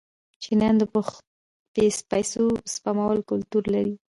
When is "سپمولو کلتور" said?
2.73-3.63